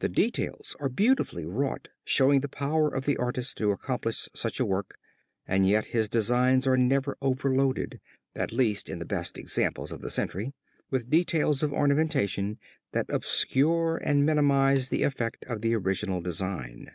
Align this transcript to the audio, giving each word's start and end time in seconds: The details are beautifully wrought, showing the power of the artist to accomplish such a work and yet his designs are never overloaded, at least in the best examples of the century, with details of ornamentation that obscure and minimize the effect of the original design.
The 0.00 0.10
details 0.10 0.76
are 0.78 0.90
beautifully 0.90 1.46
wrought, 1.46 1.88
showing 2.04 2.40
the 2.40 2.50
power 2.50 2.90
of 2.94 3.06
the 3.06 3.16
artist 3.16 3.56
to 3.56 3.70
accomplish 3.70 4.28
such 4.34 4.60
a 4.60 4.66
work 4.66 4.98
and 5.48 5.66
yet 5.66 5.86
his 5.86 6.10
designs 6.10 6.66
are 6.66 6.76
never 6.76 7.16
overloaded, 7.22 7.98
at 8.36 8.52
least 8.52 8.90
in 8.90 8.98
the 8.98 9.06
best 9.06 9.38
examples 9.38 9.90
of 9.90 10.02
the 10.02 10.10
century, 10.10 10.52
with 10.90 11.08
details 11.08 11.62
of 11.62 11.72
ornamentation 11.72 12.58
that 12.92 13.06
obscure 13.08 13.96
and 13.96 14.26
minimize 14.26 14.90
the 14.90 15.02
effect 15.02 15.46
of 15.46 15.62
the 15.62 15.74
original 15.74 16.20
design. 16.20 16.90